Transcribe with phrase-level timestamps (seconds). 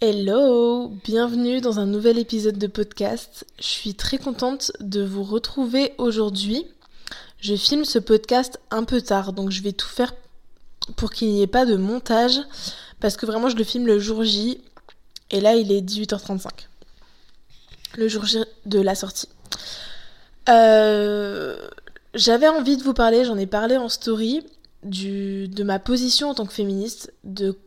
[0.00, 3.44] Hello, bienvenue dans un nouvel épisode de podcast.
[3.58, 6.64] Je suis très contente de vous retrouver aujourd'hui.
[7.40, 10.14] Je filme ce podcast un peu tard, donc je vais tout faire
[10.94, 12.38] pour qu'il n'y ait pas de montage,
[13.00, 14.60] parce que vraiment je le filme le jour J,
[15.32, 16.46] et là il est 18h35,
[17.96, 19.28] le jour J de la sortie.
[20.48, 21.56] Euh,
[22.14, 24.46] j'avais envie de vous parler, j'en ai parlé en story,
[24.84, 27.58] de ma position en tant que féministe, de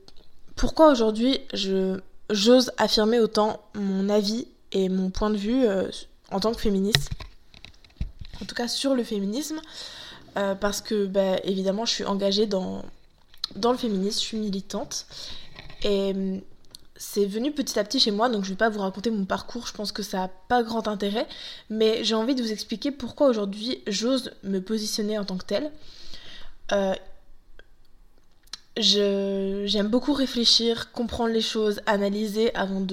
[0.56, 2.00] pourquoi aujourd'hui je
[2.32, 5.90] j'ose affirmer autant mon avis et mon point de vue euh,
[6.32, 7.10] en tant que féministe.
[8.42, 9.62] En tout cas sur le féminisme.
[10.38, 12.86] Euh, parce que bah, évidemment je suis engagée dans,
[13.56, 15.06] dans le féminisme, je suis militante.
[15.84, 16.42] Et hum,
[16.96, 19.66] c'est venu petit à petit chez moi, donc je vais pas vous raconter mon parcours,
[19.66, 21.28] je pense que ça n'a pas grand intérêt,
[21.72, 25.72] mais j'ai envie de vous expliquer pourquoi aujourd'hui j'ose me positionner en tant que telle.
[26.72, 26.94] Euh,
[28.82, 32.86] j'aime beaucoup réfléchir, comprendre les choses, analyser avant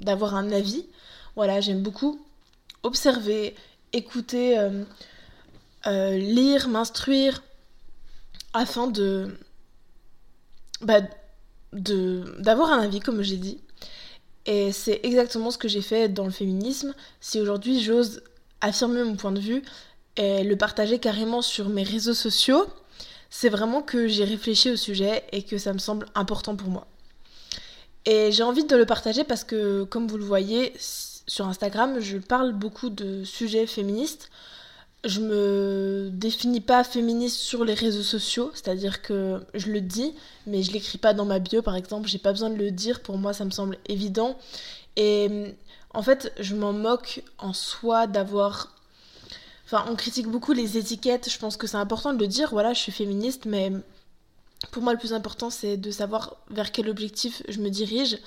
[0.00, 0.86] d'avoir un avis.
[1.34, 2.20] Voilà, j'aime beaucoup
[2.82, 3.54] observer,
[3.92, 4.84] écouter, euh,
[5.86, 7.42] euh, lire, m'instruire,
[8.52, 9.36] afin de
[10.80, 11.00] bah,
[11.72, 13.60] d'avoir un avis, comme j'ai dit.
[14.46, 16.94] Et c'est exactement ce que j'ai fait dans le féminisme.
[17.20, 18.22] Si aujourd'hui j'ose
[18.60, 19.62] affirmer mon point de vue
[20.16, 22.66] et le partager carrément sur mes réseaux sociaux,
[23.30, 26.86] c'est vraiment que j'ai réfléchi au sujet et que ça me semble important pour moi.
[28.04, 32.18] Et j'ai envie de le partager parce que, comme vous le voyez, sur Instagram, je
[32.18, 34.30] parle beaucoup de sujets féministes.
[35.04, 40.14] Je me définis pas féministe sur les réseaux sociaux, c'est-à-dire que je le dis,
[40.46, 43.02] mais je l'écris pas dans ma bio par exemple, j'ai pas besoin de le dire,
[43.02, 44.36] pour moi ça me semble évident.
[44.96, 45.54] Et
[45.94, 48.75] en fait, je m'en moque en soi d'avoir
[49.72, 51.28] On critique beaucoup les étiquettes.
[51.30, 52.50] Je pense que c'est important de le dire.
[52.50, 53.72] Voilà, je suis féministe, mais
[54.70, 58.18] pour moi, le plus important, c'est de savoir vers quel objectif je me dirige.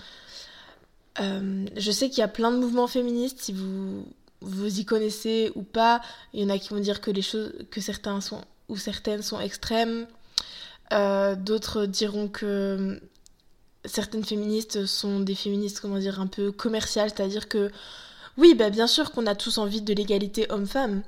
[1.20, 3.40] Euh, je sais qu'il y a plein de mouvements féministes.
[3.42, 4.06] Si vous
[4.42, 6.02] vous y connaissez ou pas,
[6.34, 9.22] il y en a qui vont dire que les choses, que certains sont ou certaines
[9.22, 10.08] sont extrêmes.
[10.94, 13.02] Euh, d'autres diront que
[13.86, 17.72] certaines féministes sont des féministes, comment dire, un peu commerciales, c'est-à-dire que
[18.38, 21.02] oui, bah bien sûr qu'on a tous envie de l'égalité homme-femme,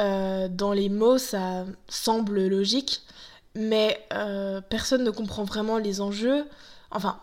[0.00, 3.02] euh, dans les mots, ça semble logique,
[3.54, 6.46] mais euh, personne ne comprend vraiment les enjeux.
[6.90, 7.20] Enfin,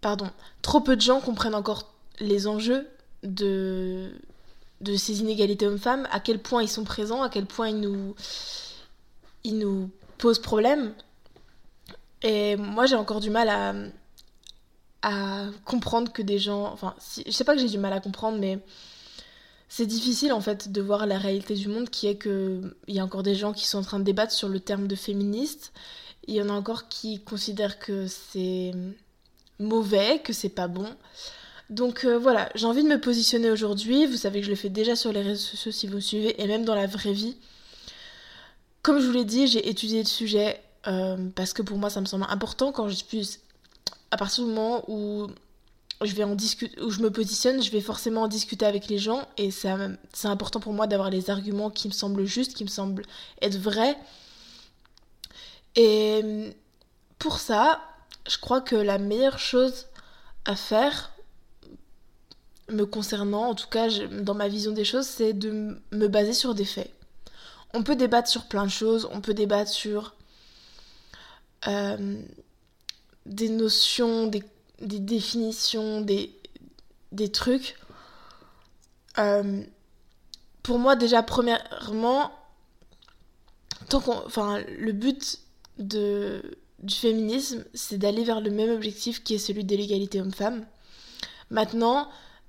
[0.00, 0.30] pardon,
[0.62, 2.88] trop peu de gens comprennent encore les enjeux
[3.22, 4.10] de,
[4.80, 8.14] de ces inégalités hommes-femmes, à quel point ils sont présents, à quel point ils nous,
[9.44, 10.94] ils nous posent problème.
[12.22, 13.74] Et moi, j'ai encore du mal à,
[15.02, 16.64] à comprendre que des gens.
[16.72, 16.94] Enfin,
[17.24, 18.58] je sais pas que j'ai du mal à comprendre, mais
[19.68, 23.00] c'est difficile en fait de voir la réalité du monde qui est que il y
[23.00, 25.72] a encore des gens qui sont en train de débattre sur le terme de féministe.
[26.28, 28.72] Il y en a encore qui considèrent que c'est
[29.58, 30.86] mauvais, que c'est pas bon.
[31.68, 34.06] Donc euh, voilà, j'ai envie de me positionner aujourd'hui.
[34.06, 36.40] Vous savez que je le fais déjà sur les réseaux sociaux si vous me suivez
[36.40, 37.36] et même dans la vraie vie.
[38.82, 42.00] Comme je vous l'ai dit, j'ai étudié le sujet euh, parce que pour moi ça
[42.00, 43.40] me semble important quand je puisse,
[44.12, 45.26] à partir du moment où
[46.02, 48.98] je vais en discuter, où je me positionne, je vais forcément en discuter avec les
[48.98, 49.68] gens et c'est
[50.24, 53.04] important pour moi d'avoir les arguments qui me semblent justes, qui me semblent
[53.40, 53.96] être vrais.
[55.74, 56.54] Et
[57.18, 57.80] pour ça,
[58.28, 59.86] je crois que la meilleure chose
[60.44, 61.12] à faire,
[62.68, 66.54] me concernant, en tout cas dans ma vision des choses, c'est de me baser sur
[66.54, 66.92] des faits.
[67.74, 70.14] On peut débattre sur plein de choses, on peut débattre sur
[71.68, 72.22] euh,
[73.24, 74.42] des notions, des
[74.80, 76.32] des définitions, des,
[77.12, 77.76] des trucs.
[79.18, 79.62] Euh,
[80.62, 82.32] pour moi, déjà, premièrement,
[83.88, 84.02] tant
[84.68, 85.38] le but
[85.78, 86.42] de,
[86.80, 90.66] du féminisme, c'est d'aller vers le même objectif qui est celui de l'égalité homme-femme.
[91.50, 92.08] Maintenant,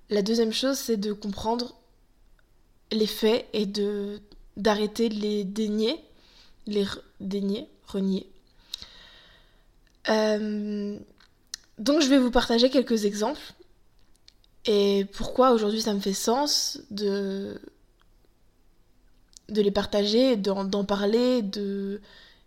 [0.10, 1.76] la deuxième chose, c'est de comprendre
[2.92, 4.20] les faits et de
[4.56, 6.04] d'arrêter de les dénier,
[6.66, 6.86] les
[7.20, 8.28] dénier, renier.
[10.10, 10.98] Euh,
[11.78, 13.54] donc je vais vous partager quelques exemples
[14.66, 17.60] et pourquoi aujourd'hui ça me fait sens de,
[19.50, 22.02] de les partager, d'en parler, de,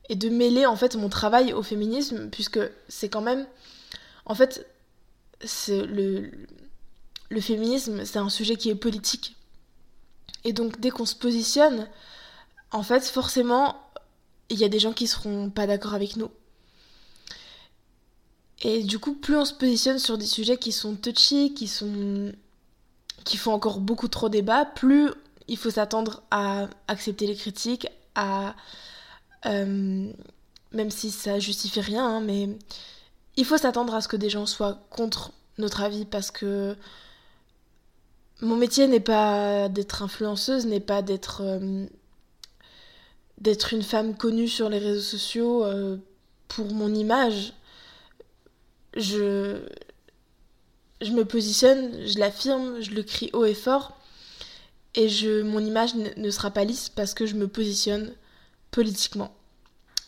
[0.08, 3.46] et de mêler en fait mon travail au féminisme, puisque c'est quand même,
[4.26, 4.66] en fait,
[5.68, 6.30] le,
[7.30, 9.36] le féminisme, c'est un sujet qui est politique.
[10.44, 11.88] Et donc dès qu'on se positionne,
[12.70, 13.80] en fait, forcément,
[14.50, 16.30] il y a des gens qui seront pas d'accord avec nous.
[18.62, 22.32] Et du coup, plus on se positionne sur des sujets qui sont touchy, qui sont
[23.24, 25.10] qui font encore beaucoup trop débat, plus
[25.48, 28.54] il faut s'attendre à accepter les critiques, à
[29.46, 30.10] euh,
[30.72, 32.48] même si ça justifie rien, hein, mais
[33.36, 36.76] il faut s'attendre à ce que des gens soient contre notre avis parce que
[38.40, 41.86] mon métier n'est pas d'être influenceuse, n'est pas d'être euh,
[43.38, 45.96] d'être une femme connue sur les réseaux sociaux euh,
[46.48, 47.54] pour mon image.
[48.96, 49.60] Je
[51.00, 53.96] je me positionne, je l'affirme, je le crie haut et fort
[54.94, 58.12] et je mon image ne sera pas lisse parce que je me positionne
[58.70, 59.34] politiquement.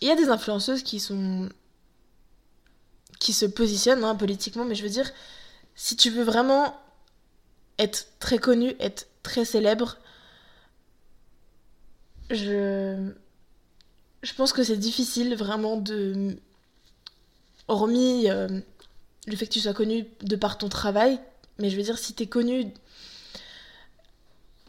[0.00, 1.48] Il y a des influenceuses qui sont
[3.20, 5.10] qui se positionnent hein, politiquement, mais je veux dire,
[5.76, 6.76] si tu veux vraiment
[7.78, 9.98] être très connu, être très célèbre,
[12.30, 13.12] je,
[14.22, 16.36] je pense que c'est difficile vraiment de...
[17.68, 18.60] Hormis euh,
[19.26, 21.18] le fait que tu sois connu de par ton travail,
[21.58, 22.72] mais je veux dire, si tu es connu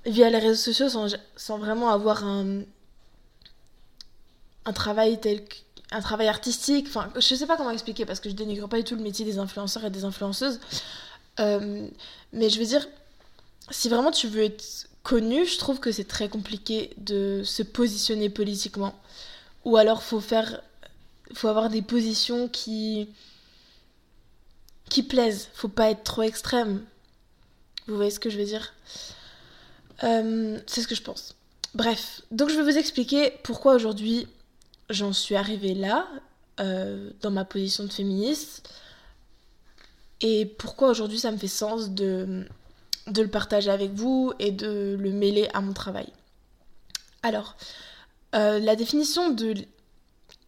[0.06, 2.62] via les réseaux sociaux sans, sans vraiment avoir un,
[4.66, 5.44] un travail tel
[5.92, 6.88] un travail artistique.
[6.88, 9.26] Enfin, je sais pas comment expliquer parce que je dénigre pas du tout le métier
[9.26, 10.60] des influenceurs et des influenceuses.
[11.40, 11.88] Euh,
[12.32, 12.88] mais je veux dire,
[13.70, 18.30] si vraiment tu veux être connu, je trouve que c'est très compliqué de se positionner
[18.30, 18.96] politiquement.
[19.66, 20.62] Ou alors faut faire,
[21.34, 23.10] faut avoir des positions qui
[24.90, 25.50] qui plaisent.
[25.54, 26.84] Faut pas être trop extrême.
[27.88, 28.74] Vous voyez ce que je veux dire?
[30.04, 31.36] Euh, C'est ce que je pense.
[31.74, 34.28] Bref, donc je vais vous expliquer pourquoi aujourd'hui
[34.90, 36.08] j'en suis arrivée là,
[36.60, 38.70] euh, dans ma position de féministe,
[40.22, 42.46] et pourquoi aujourd'hui ça me fait sens de,
[43.08, 46.08] de le partager avec vous et de le mêler à mon travail.
[47.24, 47.56] Alors,
[48.36, 49.56] euh, la définition de,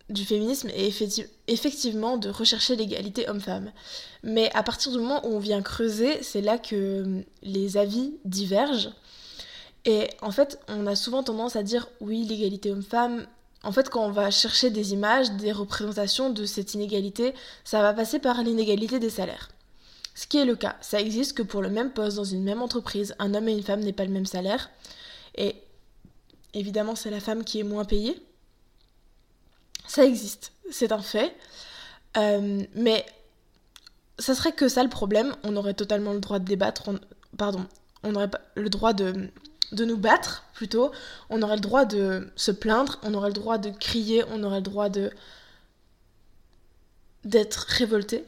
[0.09, 0.87] du féminisme est
[1.47, 3.71] effectivement de rechercher l'égalité homme-femme.
[4.23, 8.91] Mais à partir du moment où on vient creuser, c'est là que les avis divergent.
[9.85, 13.25] Et en fait, on a souvent tendance à dire oui, l'égalité homme-femme,
[13.63, 17.93] en fait, quand on va chercher des images, des représentations de cette inégalité, ça va
[17.93, 19.49] passer par l'inégalité des salaires.
[20.13, 22.61] Ce qui est le cas, ça existe que pour le même poste dans une même
[22.61, 24.69] entreprise, un homme et une femme n'aient pas le même salaire.
[25.35, 25.55] Et
[26.53, 28.21] évidemment, c'est la femme qui est moins payée.
[29.87, 31.35] Ça existe, c'est un fait.
[32.17, 33.05] Euh, mais
[34.19, 35.35] ça serait que ça le problème.
[35.43, 36.89] On aurait totalement le droit de débattre.
[37.37, 37.65] pardon,
[38.03, 39.29] on aurait le droit de
[39.71, 40.91] de nous battre plutôt,
[41.29, 44.57] on aurait le droit de se plaindre, on aurait le droit de crier, on aurait
[44.57, 45.11] le droit de
[47.23, 48.23] d'être révolté.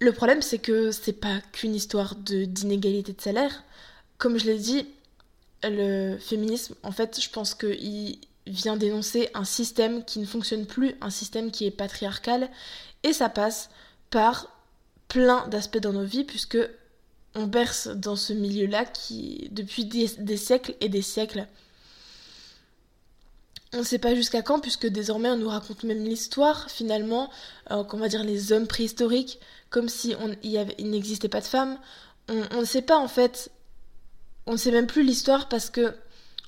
[0.00, 3.62] Le problème c'est que c'est pas qu'une histoire de d'inégalité de salaire.
[4.18, 4.86] Comme je l'ai dit,
[5.64, 10.94] le féminisme, en fait, je pense qu'il vient dénoncer un système qui ne fonctionne plus,
[11.00, 12.50] un système qui est patriarcal,
[13.02, 13.70] et ça passe
[14.10, 14.48] par
[15.08, 16.58] plein d'aspects dans nos vies, puisque
[17.34, 21.46] on berce dans ce milieu-là qui, depuis des, siècles et des siècles,
[23.72, 27.30] on ne sait pas jusqu'à quand, puisque désormais on nous raconte même l'histoire, finalement,
[27.70, 29.38] euh, qu'on va dire les hommes préhistoriques,
[29.68, 30.28] comme si on,
[30.84, 31.78] n'existait pas de femmes.
[32.28, 33.50] On, ne sait pas en fait,
[34.46, 35.94] on ne sait même plus l'histoire parce que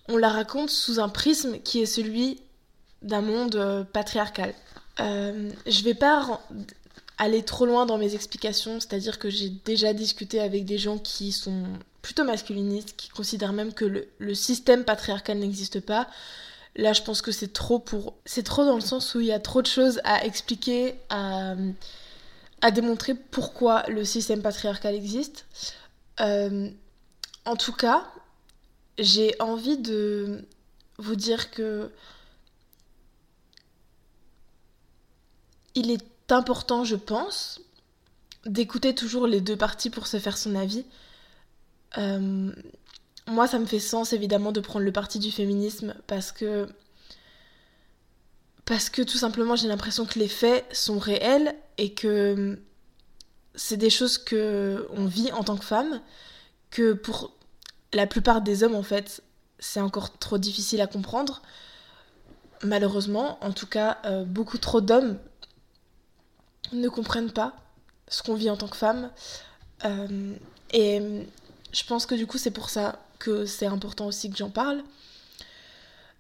[0.08, 2.40] on la raconte sous un prisme qui est celui
[3.02, 4.54] d'un monde euh, patriarcal.
[5.00, 6.40] Euh, je vais pas
[7.19, 11.32] aller trop loin dans mes explications, c'est-à-dire que j'ai déjà discuté avec des gens qui
[11.32, 11.64] sont
[12.02, 13.84] plutôt masculinistes, qui considèrent même que
[14.19, 16.08] le, système patriarcal n'existe pas.
[16.75, 18.14] Là, je pense que c'est trop pour.
[18.25, 21.55] C'est trop dans le sens où il y a trop de choses à expliquer, à,
[22.72, 25.46] démontrer pourquoi le système patriarcal existe.
[26.20, 26.70] Euh,
[27.44, 28.05] en tout cas,
[28.99, 30.46] j'ai envie de
[30.99, 31.91] vous dire que
[35.75, 37.61] il est important, je pense,
[38.44, 40.84] d'écouter toujours les deux parties pour se faire son avis.
[41.99, 42.53] Euh,
[43.27, 46.69] moi, ça me fait sens évidemment de prendre le parti du féminisme parce que
[48.65, 52.61] parce que tout simplement j'ai l'impression que les faits sont réels et que
[53.56, 56.01] c'est des choses que on vit en tant que femme
[56.70, 57.32] que pour
[57.93, 59.22] la plupart des hommes en fait
[59.58, 61.43] c'est encore trop difficile à comprendre
[62.63, 65.19] malheureusement en tout cas euh, beaucoup trop d'hommes
[66.72, 67.55] ne comprennent pas
[68.08, 69.11] ce qu'on vit en tant que femme.
[69.84, 70.34] Euh,
[70.72, 71.01] et
[71.72, 74.82] je pense que du coup, c'est pour ça que c'est important aussi que j'en parle.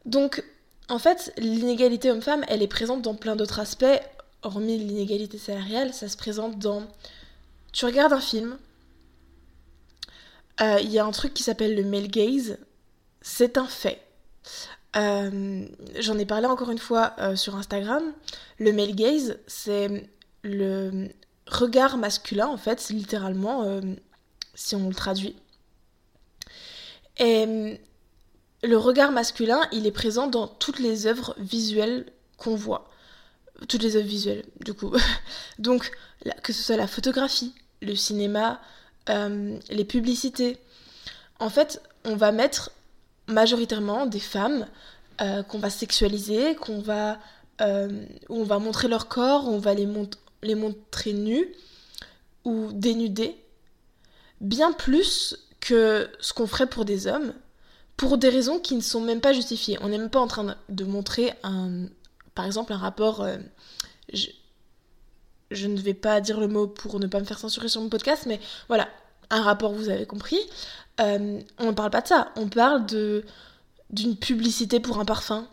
[0.04, 0.42] Donc,
[0.88, 4.00] en fait, l'inégalité homme-femme, elle est présente dans plein d'autres aspects,
[4.42, 5.92] hormis l'inégalité salariale.
[5.94, 6.82] Ça se présente dans.
[7.72, 8.58] Tu regardes un film,
[10.62, 12.58] euh, il y a un truc qui s'appelle le male gaze.
[13.20, 14.02] C'est un fait.
[14.96, 15.66] Euh,
[15.98, 18.02] j'en ai parlé encore une fois sur Instagram.
[18.58, 20.08] Le male gaze, c'est
[20.42, 21.08] le
[21.46, 23.80] regard masculin, en fait, c'est littéralement, euh,
[24.54, 25.36] si on le traduit.
[27.18, 27.76] Et euh,
[28.62, 32.88] le regard masculin, il est présent dans toutes les œuvres visuelles qu'on voit.
[33.68, 34.92] toutes les œuvres visuelles, du coup.
[35.58, 35.92] Donc,
[36.42, 38.60] que ce soit la photographie, le cinéma,
[39.08, 40.58] euh, les publicités.
[41.40, 42.70] En fait, on va mettre
[43.26, 44.66] majoritairement des femmes
[45.20, 47.18] euh, qu'on va sexualiser, qu'on va,
[47.60, 49.88] euh, on va montrer leur corps, on va les,
[50.42, 51.46] les montrer nus
[52.44, 53.36] ou dénudés,
[54.40, 57.34] bien plus que ce qu'on ferait pour des hommes,
[57.96, 59.78] pour des raisons qui ne sont même pas justifiées.
[59.80, 61.86] On n'est même pas en train de montrer un,
[62.34, 63.26] par exemple, un rapport.
[65.52, 67.88] Je, ne vais pas dire le mot pour ne pas me faire censurer sur mon
[67.88, 68.88] podcast, mais voilà,
[69.30, 70.38] un rapport, vous avez compris.
[71.00, 73.24] Euh, on ne parle pas de ça, on parle de
[73.90, 75.46] d'une publicité pour un parfum.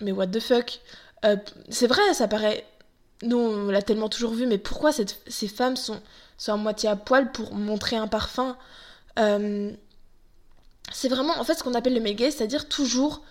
[0.00, 0.80] Mais what the fuck?
[1.24, 1.36] Euh,
[1.70, 2.66] C'est vrai, ça paraît...
[3.22, 6.00] Nous, on l'a tellement toujours vu, mais pourquoi ces femmes sont,
[6.36, 8.56] sont à moitié à poil pour montrer un parfum?
[9.18, 9.72] Euh,
[10.92, 13.22] C'est vraiment, en fait, ce qu'on appelle le male c'est-à-dire toujours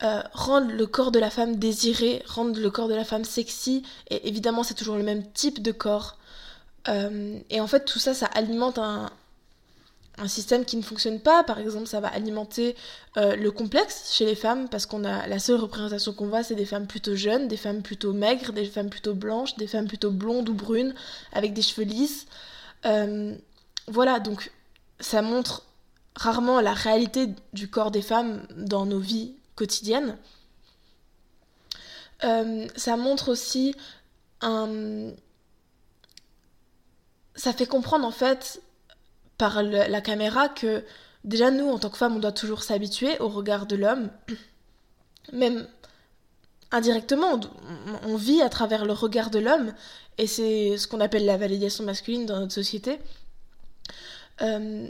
[0.00, 4.28] rendre le corps de la femme désiré, rendre le corps de la femme sexy, et
[4.28, 6.18] évidemment, c'est toujours le même type de corps.
[6.86, 9.10] et en fait, tout ça, ça alimente un,
[10.18, 11.44] un système qui ne fonctionne pas.
[11.44, 12.76] Par exemple, ça va alimenter
[13.16, 16.54] euh, le complexe chez les femmes parce qu'on a la seule représentation qu'on voit, c'est
[16.54, 20.10] des femmes plutôt jeunes, des femmes plutôt maigres, des femmes plutôt blanches, des femmes plutôt
[20.10, 20.94] blondes ou brunes
[21.32, 22.26] avec des cheveux lisses.
[22.84, 23.34] Euh,
[23.88, 24.50] voilà, donc
[25.00, 25.64] ça montre
[26.14, 30.16] rarement la réalité du corps des femmes dans nos vies quotidiennes.
[32.24, 33.74] Euh, ça montre aussi
[34.40, 35.10] un...
[37.34, 38.62] Ça fait comprendre en fait
[39.36, 40.82] par la caméra que
[41.24, 44.10] déjà nous, en tant que femmes, on doit toujours s'habituer au regard de l'homme.
[45.32, 45.66] Même
[46.70, 47.38] indirectement,
[48.04, 49.74] on, vit à travers le regard de l'homme,
[50.18, 52.98] et c'est ce qu'on appelle la validation masculine dans notre société.
[54.42, 54.88] Euh,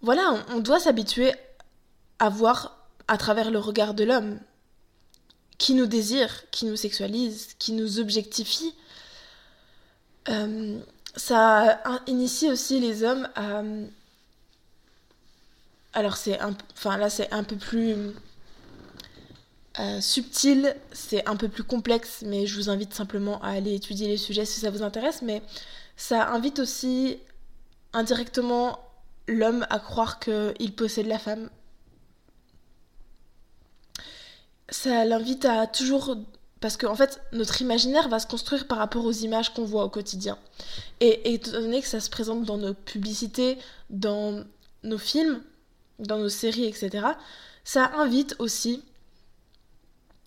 [0.00, 1.32] voilà, on, doit s'habituer
[2.18, 2.77] à voir
[3.08, 4.38] à travers le regard de l'homme
[5.58, 8.74] qui nous désire, qui nous sexualise, qui nous objectifie.
[10.28, 10.78] Euh,
[11.16, 13.62] ça initie aussi les hommes à.
[15.94, 16.54] Alors, c'est un...
[16.74, 17.96] enfin, là, c'est un peu plus
[19.80, 24.06] euh, subtil, c'est un peu plus complexe, mais je vous invite simplement à aller étudier
[24.06, 25.22] les sujets si ça vous intéresse.
[25.22, 25.42] Mais
[25.96, 27.18] ça invite aussi
[27.92, 28.78] indirectement
[29.26, 31.50] l'homme à croire qu'il possède la femme.
[34.70, 36.16] Ça l'invite à toujours
[36.60, 39.84] parce qu'en en fait, notre imaginaire va se construire par rapport aux images qu'on voit
[39.84, 40.38] au quotidien.
[41.00, 43.58] Et étant donné que ça se présente dans nos publicités,
[43.90, 44.44] dans
[44.82, 45.40] nos films,
[45.98, 47.06] dans nos séries, etc.,
[47.64, 48.82] ça invite aussi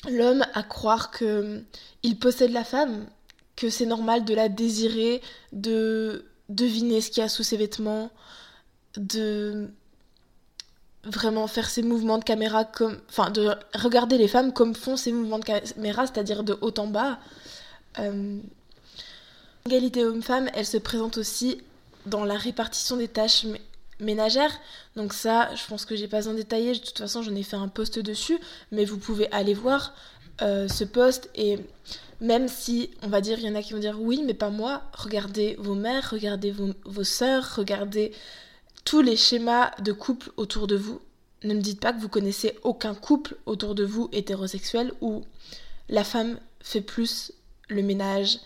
[0.09, 1.63] l'homme à croire que
[2.03, 3.07] il possède la femme,
[3.55, 5.21] que c'est normal de la désirer,
[5.51, 8.09] de deviner ce qu'il y a sous ses vêtements,
[8.95, 9.69] de
[11.03, 12.99] vraiment faire ces mouvements de caméra comme.
[13.09, 16.87] Enfin, de regarder les femmes comme font ces mouvements de caméra, c'est-à-dire de haut en
[16.87, 17.19] bas.
[17.99, 18.39] Euh...
[19.65, 21.61] L'égalité homme-femme, elle se présente aussi
[22.07, 23.45] dans la répartition des tâches
[23.99, 24.59] ménagères.
[24.95, 26.73] Donc, ça, je pense que j'ai pas en détaillé.
[26.73, 28.39] De toute façon, j'en ai fait un post dessus,
[28.71, 29.93] mais vous pouvez aller voir
[30.41, 31.59] euh, ce post et.
[32.21, 34.51] Même si, on va dire, il y en a qui vont dire oui, mais pas
[34.51, 38.13] moi, regardez vos mères, regardez vos, vos sœurs, regardez
[38.83, 41.01] tous les schémas de couple autour de vous.
[41.43, 45.23] Ne me dites pas que vous connaissez aucun couple autour de vous hétérosexuel où
[45.89, 47.33] la femme fait plus
[47.67, 48.39] le ménage,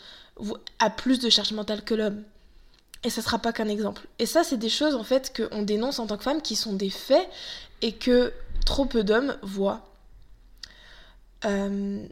[0.79, 2.23] a plus de charge mentale que l'homme.
[3.03, 4.07] Et ça sera pas qu'un exemple.
[4.19, 6.73] Et ça, c'est des choses en fait qu'on dénonce en tant que femme qui sont
[6.73, 7.27] des faits
[7.81, 8.33] et que
[8.65, 9.87] trop peu d'hommes voient.
[11.45, 12.05] Euh,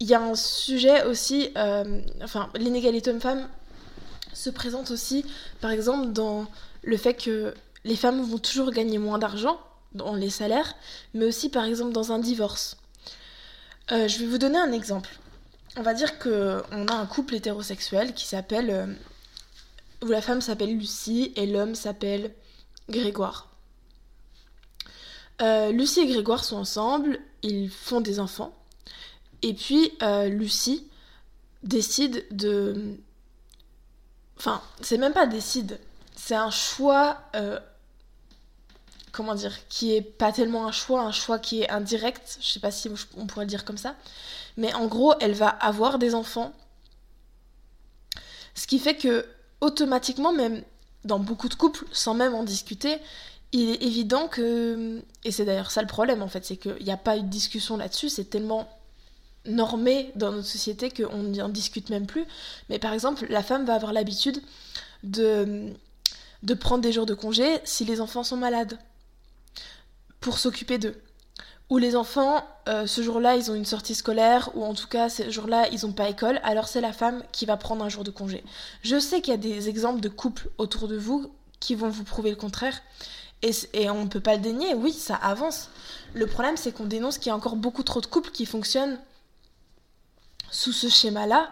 [0.00, 3.48] il y a un sujet aussi, euh, enfin, l'inégalité homme-femme
[4.32, 5.24] se présente aussi,
[5.60, 6.46] par exemple, dans
[6.82, 9.58] le fait que les femmes vont toujours gagner moins d'argent
[9.94, 10.74] dans les salaires,
[11.14, 12.76] mais aussi par exemple dans un divorce.
[13.90, 15.10] Euh, je vais vous donner un exemple.
[15.76, 18.86] On va dire que on a un couple hétérosexuel qui s'appelle euh,
[20.02, 22.32] où la femme s'appelle Lucie et l'homme s'appelle
[22.88, 23.48] Grégoire.
[25.40, 28.54] Euh, Lucie et Grégoire sont ensemble, ils font des enfants,
[29.40, 29.92] et puis
[30.28, 30.86] Lucie
[31.64, 32.96] décide de,
[34.36, 35.80] enfin c'est même pas décide,
[36.24, 37.58] c'est un choix, euh,
[39.10, 42.60] comment dire, qui est pas tellement un choix, un choix qui est indirect, je sais
[42.60, 43.96] pas si on pourrait le dire comme ça,
[44.56, 46.52] mais en gros, elle va avoir des enfants,
[48.54, 49.26] ce qui fait que
[49.60, 50.62] automatiquement, même
[51.04, 52.98] dans beaucoup de couples, sans même en discuter,
[53.50, 56.92] il est évident que, et c'est d'ailleurs ça le problème en fait, c'est qu'il n'y
[56.92, 58.68] a pas eu de discussion là-dessus, c'est tellement
[59.44, 62.26] normé dans notre société qu'on n'en discute même plus.
[62.68, 64.40] Mais par exemple, la femme va avoir l'habitude
[65.02, 65.74] de
[66.42, 68.78] de prendre des jours de congé si les enfants sont malades,
[70.20, 71.00] pour s'occuper d'eux.
[71.72, 75.08] où les enfants, euh, ce jour-là, ils ont une sortie scolaire, ou en tout cas,
[75.08, 78.04] ce jour-là, ils n'ont pas école, alors c'est la femme qui va prendre un jour
[78.04, 78.44] de congé.
[78.82, 82.04] Je sais qu'il y a des exemples de couples autour de vous qui vont vous
[82.04, 82.78] prouver le contraire,
[83.40, 85.70] et, et on ne peut pas le dénier, oui, ça avance.
[86.12, 88.98] Le problème, c'est qu'on dénonce qu'il y a encore beaucoup trop de couples qui fonctionnent
[90.50, 91.50] sous ce schéma-là,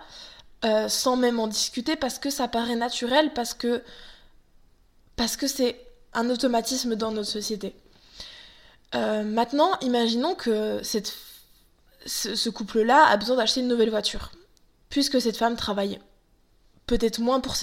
[0.67, 3.83] euh, sans même en discuter, parce que ça paraît naturel, parce que
[5.21, 5.79] parce que c'est
[6.15, 7.77] un automatisme dans notre société.
[8.95, 10.81] Euh, maintenant, imaginons que
[12.07, 14.33] ce, couple-là a besoin d'acheter une nouvelle voiture.
[14.89, 16.01] Puisque cette femme travaille
[16.87, 17.55] peut-être moins pour,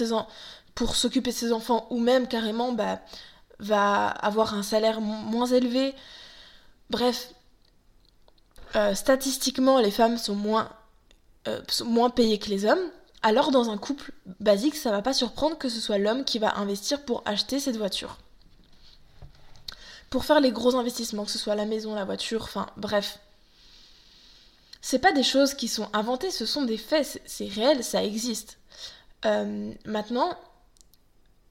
[0.94, 3.00] s'occuper de ses enfants ou même carrément bah,
[3.58, 5.96] va avoir un salaire moins élevé.
[6.90, 7.32] Bref,
[8.76, 12.92] euh, statistiquement, les femmes euh, sont moins payées que les hommes.
[13.22, 16.56] Alors, dans un couple basique, ça va pas surprendre que ce soit l'homme qui va
[16.56, 18.18] investir pour acheter cette voiture
[20.10, 23.18] pour faire les gros investissements, que ce soit la maison, la voiture, enfin bref.
[24.80, 28.58] C'est pas des choses qui sont inventées, ce sont des faits, c'est réel, ça existe.
[29.24, 30.30] Euh, maintenant,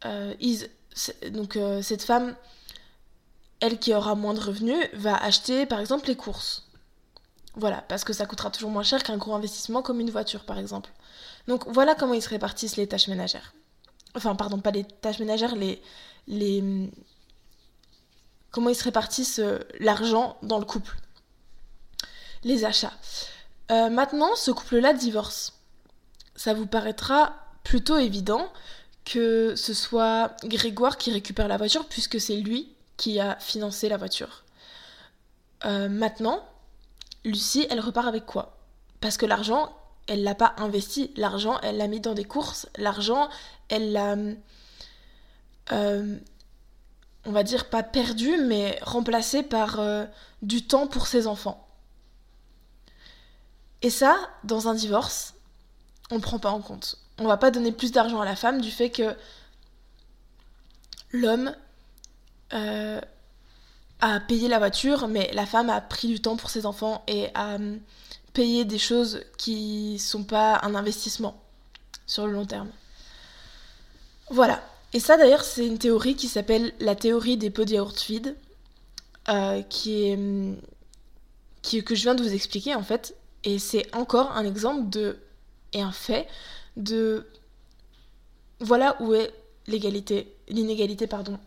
[0.05, 2.36] euh, euh, cette femme,
[3.59, 6.63] elle qui aura moins de revenus, va acheter par exemple les courses.
[7.55, 10.57] Voilà, parce que ça coûtera toujours moins cher qu'un gros investissement comme une voiture par
[10.57, 10.89] exemple.
[11.48, 13.54] Donc voilà comment ils se répartissent les tâches ménagères.
[14.16, 15.82] Enfin, pardon, pas les tâches ménagères, les,
[16.27, 16.89] les,
[18.51, 20.98] comment ils se répartissent euh, l'argent dans le couple.
[22.44, 22.94] Les achats.
[23.72, 25.54] Euh, maintenant, ce couple-là divorce.
[26.36, 28.51] Ça vous paraîtra plutôt évident
[29.06, 33.98] que ce soit Grégoire qui récupère la voiture puisque c'est lui qui a financé la
[33.98, 34.44] voiture.
[35.66, 36.44] Euh, maintenant,
[37.24, 38.58] Lucie, elle repart avec quoi?
[39.01, 39.75] Parce que l'argent,
[40.07, 41.11] elle l'a pas investi.
[41.15, 42.67] L'argent, elle l'a mis dans des courses.
[42.77, 43.29] L'argent,
[43.69, 44.15] elle l'a
[47.27, 50.05] on va dire pas perdu, mais remplacé par euh,
[50.41, 51.67] du temps pour ses enfants.
[53.81, 55.35] Et ça, dans un divorce,
[56.09, 56.97] on ne prend pas en compte.
[57.19, 59.15] On va pas donner plus d'argent à la femme du fait que
[61.11, 61.53] l'homme
[62.53, 63.01] euh,
[64.00, 67.29] a payé la voiture, mais la femme a pris du temps pour ses enfants et
[67.35, 67.57] a
[68.27, 71.42] hum, payé des choses qui sont pas un investissement
[72.05, 72.70] sur le long terme.
[74.29, 74.61] Voilà,
[74.94, 78.35] et ça d'ailleurs c'est une théorie qui s'appelle la théorie des pots de
[79.29, 80.16] euh, qui
[81.61, 83.16] qui, que je viens de vous expliquer en fait.
[83.44, 85.18] Et c'est encore un exemple de
[85.74, 86.27] et un fait
[86.75, 87.27] de
[88.59, 89.33] voilà où est
[89.68, 91.37] l'égalité, l'inégalité pardon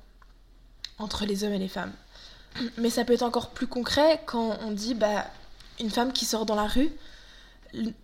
[0.99, 1.93] entre les hommes et les femmes.
[2.79, 5.27] Mais ça peut être encore plus concret quand on dit bah
[5.81, 6.91] une femme qui sort dans la rue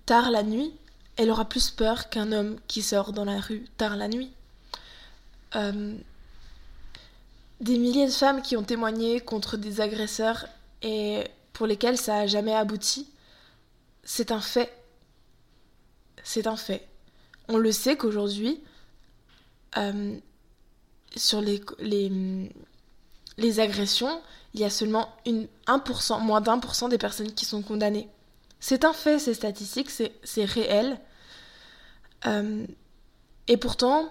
[0.07, 0.73] tard la nuit,
[1.17, 4.31] elle aura plus peur qu'un homme qui sort dans la rue tard la nuit.
[5.55, 5.95] Euh,
[7.61, 10.47] des milliers de femmes qui ont témoigné contre des agresseurs
[10.83, 13.09] et pour lesquels ça n'a jamais abouti.
[14.05, 14.73] C'est un fait.
[16.23, 16.87] C'est un fait.
[17.49, 18.61] On le sait qu'aujourd'hui,
[19.77, 20.19] euh,
[21.17, 24.21] sur les, agressions,
[24.57, 28.09] il y a seulement une, 1%, moins d'un pour cent des personnes qui sont condamnées.
[28.59, 30.99] C'est un fait, c'est statistique, c'est réel.
[32.27, 32.67] Euh,
[33.47, 34.11] et pourtant,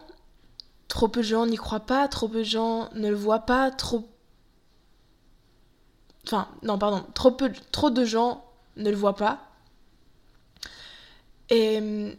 [0.88, 3.72] Trop peu de gens n'y croient pas, trop peu de gens ne le voient pas,
[3.72, 4.08] trop...
[6.26, 7.36] Enfin, non, pardon, trop,
[7.72, 8.46] trop de gens
[8.78, 9.50] ne le voient pas.
[11.50, 12.18] Et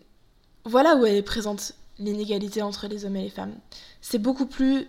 [0.64, 3.54] voilà où elle est présente, l'inégalité entre les hommes et les femmes.
[4.00, 4.88] C'est beaucoup plus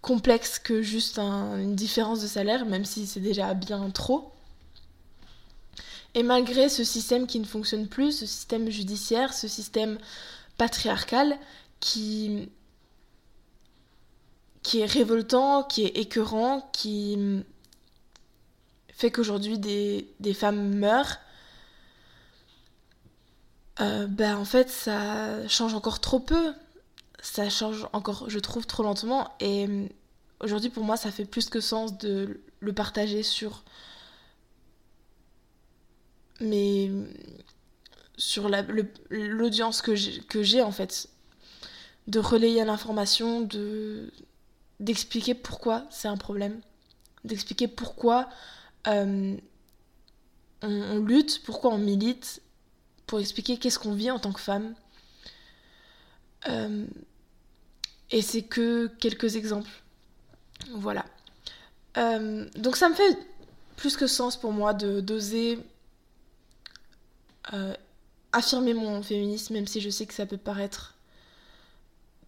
[0.00, 4.32] complexe que juste une différence de salaire, même si c'est déjà bien trop.
[6.14, 9.98] Et malgré ce système qui ne fonctionne plus, ce système judiciaire, ce système
[10.56, 11.36] patriarcal
[11.78, 12.48] qui,
[14.62, 17.18] qui est révoltant, qui est écœurant, qui
[18.88, 21.18] fait qu'aujourd'hui des, femmes meurent,
[23.80, 26.54] euh, ben en fait ça change encore trop peu.
[27.20, 29.34] Ça change encore, je trouve, trop lentement.
[29.40, 29.88] Et
[30.40, 33.64] aujourd'hui pour moi ça fait plus que sens de le partager sur
[36.40, 36.90] mes
[38.18, 38.50] sur
[39.10, 39.94] l'audience que
[40.42, 41.08] j'ai en fait,
[42.06, 44.10] de relayer l'information, de
[44.80, 46.60] d'expliquer pourquoi c'est un problème,
[47.24, 48.28] d'expliquer pourquoi
[48.86, 49.36] euh,
[50.62, 52.42] on, lutte, pourquoi on milite,
[53.06, 54.74] pour expliquer qu'est-ce qu'on vit en tant que femme.
[56.48, 56.86] Euh,
[58.10, 59.70] et c'est que quelques exemples.
[60.74, 61.04] Voilà.
[61.96, 63.18] Euh, donc ça me fait
[63.76, 65.58] plus que sens pour moi de d'oser
[68.32, 70.94] affirmer mon féminisme, même si je sais que ça peut paraître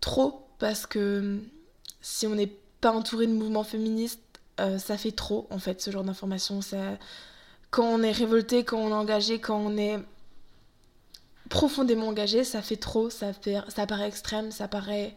[0.01, 1.39] trop, parce que
[2.01, 4.21] si on n'est pas entouré de mouvements féministes,
[4.61, 6.63] euh, ça fait trop en fait ce genre d'information.
[6.63, 6.99] Ça...
[7.71, 9.99] Quand on est révolté, quand on est engagé, quand on est
[11.49, 13.59] profondément engagé, ça fait trop, ça, fait...
[13.69, 15.17] ça paraît extrême, ça paraît...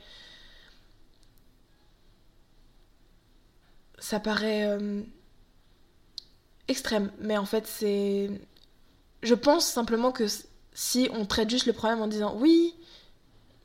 [3.99, 5.03] Ça paraît euh,
[6.67, 8.29] extrême, mais en fait c'est...
[9.21, 10.25] Je pense simplement que
[10.73, 12.73] si on traite juste le problème en disant oui,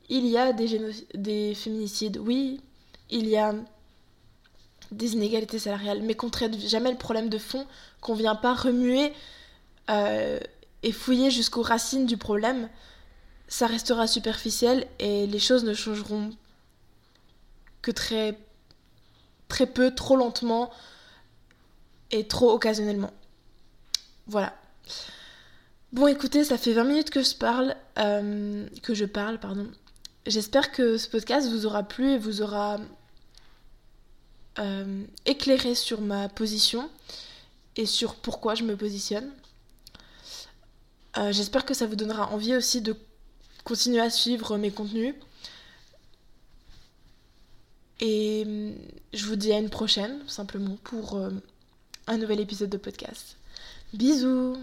[0.09, 0.79] il y a des,
[1.15, 2.61] des féminicides, oui,
[3.09, 3.55] il y a
[4.91, 7.65] des inégalités salariales, mais qu'on traite jamais le problème de fond,
[7.99, 9.11] qu'on vient pas remuer
[9.89, 10.39] euh,
[10.83, 12.69] et fouiller jusqu'aux racines du problème,
[13.47, 16.31] ça restera superficiel et les choses ne changeront
[17.81, 18.37] que très
[19.47, 20.71] très peu, trop lentement
[22.11, 23.13] et trop occasionnellement.
[24.27, 24.53] Voilà.
[25.93, 29.67] Bon écoutez, ça fait 20 minutes que je parle, euh, que je parle, pardon.
[30.25, 32.77] J'espère que ce podcast vous aura plu et vous aura
[34.59, 36.89] euh, éclairé sur ma position
[37.77, 39.31] et sur pourquoi je me positionne.
[41.17, 42.95] Euh, j'espère que ça vous donnera envie aussi de
[43.63, 45.15] continuer à suivre mes contenus.
[47.99, 48.71] Et euh,
[49.13, 51.19] je vous dis à une prochaine, simplement, pour
[52.07, 53.37] un nouvel épisode de podcast.
[53.93, 54.57] Bisous